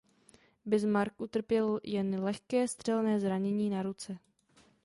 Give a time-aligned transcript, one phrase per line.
[0.65, 4.17] Bismarck utrpěl jen lehké střelné zranění na ruce.